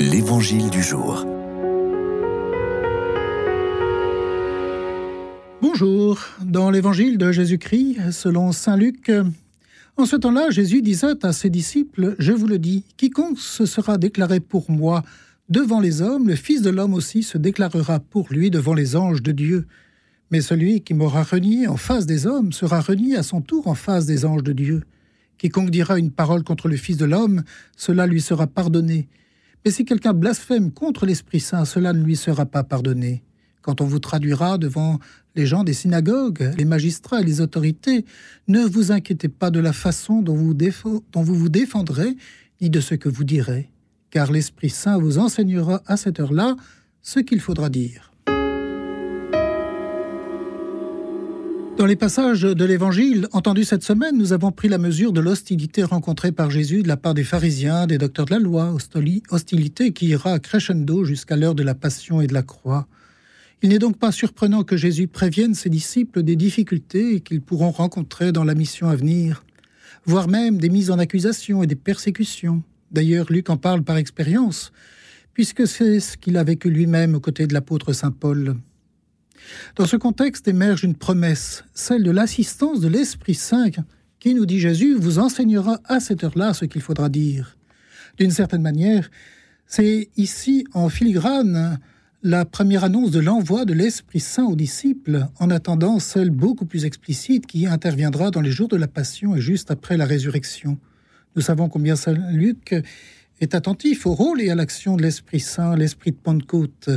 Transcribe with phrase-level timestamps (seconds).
[0.00, 1.26] L'Évangile du jour.
[5.62, 9.10] Bonjour, dans l'Évangile de Jésus-Christ, selon Saint Luc,
[9.96, 13.96] en ce temps-là, Jésus disait à ses disciples, Je vous le dis, quiconque se sera
[13.96, 15.02] déclaré pour moi
[15.48, 19.22] devant les hommes, le Fils de l'homme aussi se déclarera pour lui devant les anges
[19.22, 19.66] de Dieu.
[20.30, 23.74] Mais celui qui m'aura renié en face des hommes sera renié à son tour en
[23.74, 24.82] face des anges de Dieu.
[25.38, 27.44] Quiconque dira une parole contre le Fils de l'homme,
[27.76, 29.08] cela lui sera pardonné.
[29.64, 33.24] Et si quelqu'un blasphème contre l'Esprit Saint, cela ne lui sera pas pardonné.
[33.62, 35.00] Quand on vous traduira devant
[35.34, 38.04] les gens des synagogues, les magistrats et les autorités,
[38.46, 40.54] ne vous inquiétez pas de la façon dont vous
[41.34, 42.16] vous défendrez,
[42.60, 43.70] ni de ce que vous direz,
[44.10, 46.56] car l'Esprit Saint vous enseignera à cette heure-là
[47.02, 48.12] ce qu'il faudra dire.
[51.76, 55.84] Dans les passages de l'Évangile entendus cette semaine, nous avons pris la mesure de l'hostilité
[55.84, 58.74] rencontrée par Jésus de la part des pharisiens, des docteurs de la loi,
[59.30, 62.86] hostilité qui ira crescendo jusqu'à l'heure de la passion et de la croix.
[63.60, 68.32] Il n'est donc pas surprenant que Jésus prévienne ses disciples des difficultés qu'ils pourront rencontrer
[68.32, 69.44] dans la mission à venir,
[70.06, 72.62] voire même des mises en accusation et des persécutions.
[72.90, 74.72] D'ailleurs, Luc en parle par expérience,
[75.34, 78.56] puisque c'est ce qu'il a vécu lui-même aux côtés de l'apôtre Saint Paul.
[79.76, 83.70] Dans ce contexte émerge une promesse, celle de l'assistance de l'Esprit Saint,
[84.18, 87.56] qui, nous dit Jésus, vous enseignera à cette heure-là ce qu'il faudra dire.
[88.18, 89.10] D'une certaine manière,
[89.66, 91.78] c'est ici en filigrane
[92.22, 96.84] la première annonce de l'envoi de l'Esprit Saint aux disciples, en attendant celle beaucoup plus
[96.84, 100.78] explicite qui interviendra dans les jours de la Passion et juste après la résurrection.
[101.36, 102.74] Nous savons combien Saint Luc
[103.40, 106.90] est attentif au rôle et à l'action de l'Esprit Saint, l'Esprit de Pentecôte.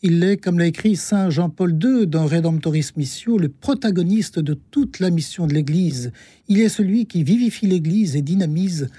[0.00, 5.00] Il est, comme l'a écrit Saint Jean-Paul II dans Redemptoris Missio, le protagoniste de toute
[5.00, 6.12] la mission de l'Église.
[6.46, 8.90] Il est celui qui vivifie l'Église et dynamise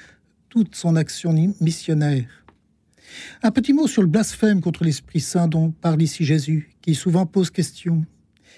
[0.50, 2.44] toute son action missionnaire.
[3.44, 7.26] Un petit mot sur le blasphème contre l'Esprit Saint dont parle ici Jésus, qui souvent
[7.26, 8.06] pose question.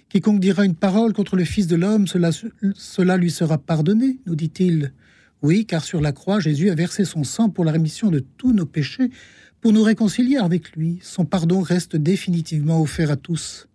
[0.09, 2.31] Quiconque dira une parole contre le Fils de l'homme, cela,
[2.73, 4.93] cela lui sera pardonné, nous dit-il.
[5.43, 8.51] Oui, car sur la croix, Jésus a versé son sang pour la rémission de tous
[8.51, 9.11] nos péchés,
[9.61, 13.67] pour nous réconcilier avec lui, son pardon reste définitivement offert à tous.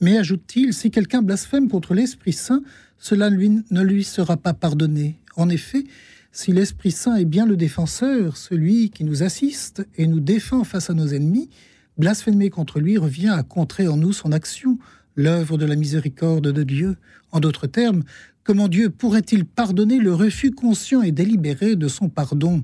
[0.00, 2.62] Mais ajoute-t-il, si quelqu'un blasphème contre l'Esprit Saint,
[2.98, 5.16] cela ne lui sera pas pardonné.
[5.36, 5.84] En effet,
[6.32, 10.88] si l'Esprit Saint est bien le défenseur, celui qui nous assiste et nous défend face
[10.88, 11.50] à nos ennemis,
[11.98, 14.78] blasphémer contre lui revient à contrer en nous son action,
[15.14, 16.96] l'œuvre de la miséricorde de Dieu.
[17.30, 18.04] En d'autres termes,
[18.42, 22.62] comment Dieu pourrait-il pardonner le refus conscient et délibéré de son pardon?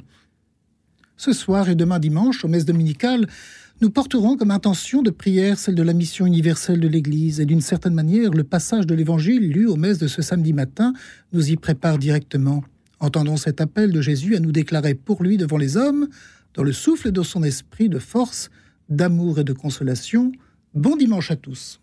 [1.16, 3.26] Ce soir et demain dimanche, aux messes dominicales,
[3.80, 7.60] nous porterons comme intention de prière celle de la mission universelle de l'Église, et d'une
[7.60, 10.92] certaine manière, le passage de l'Évangile lu aux messes de ce samedi matin
[11.32, 12.62] nous y prépare directement.
[13.00, 16.08] Entendons cet appel de Jésus à nous déclarer pour lui devant les hommes,
[16.54, 18.50] dans le souffle de son esprit de force,
[18.88, 20.30] d'amour et de consolation.
[20.74, 21.81] Bon dimanche à tous.